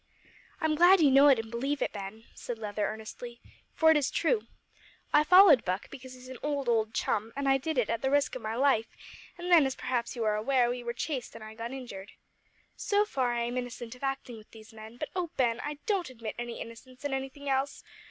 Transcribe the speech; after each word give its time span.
"I'm 0.59 0.73
glad 0.73 0.99
you 0.99 1.11
know 1.11 1.27
it 1.27 1.37
and 1.37 1.51
believe 1.51 1.79
it, 1.79 1.91
Ben," 1.93 2.23
said 2.33 2.57
Leather, 2.57 2.87
earnestly, 2.87 3.39
"for 3.75 3.91
it 3.91 3.97
is 3.97 4.09
true. 4.09 4.47
I 5.13 5.23
followed 5.23 5.63
Buck, 5.63 5.91
because 5.91 6.15
he's 6.15 6.27
an 6.27 6.39
old, 6.41 6.67
old 6.67 6.95
chum, 6.95 7.31
and 7.35 7.47
I 7.47 7.59
did 7.59 7.77
it 7.77 7.87
at 7.87 8.01
the 8.01 8.09
risk 8.09 8.33
of 8.35 8.41
my 8.41 8.55
life, 8.55 8.87
an' 9.37 9.49
then, 9.49 9.67
as 9.67 9.75
perhaps 9.75 10.15
you 10.15 10.23
are 10.23 10.35
aware, 10.35 10.71
we 10.71 10.83
were 10.83 10.91
chased 10.93 11.35
and 11.35 11.43
I 11.43 11.53
got 11.53 11.69
injured. 11.71 12.13
So 12.75 13.05
far 13.05 13.33
I 13.33 13.41
am 13.41 13.57
innocent 13.59 13.93
of 13.93 14.01
acting 14.01 14.37
with 14.37 14.49
these 14.49 14.73
men, 14.73 14.97
but, 14.97 15.09
O 15.15 15.29
Ben, 15.37 15.59
I 15.59 15.75
don't 15.85 16.09
admit 16.09 16.35
my 16.39 16.45
innocence 16.45 17.05
in 17.05 17.13
anything 17.13 17.47
else! 17.47 17.83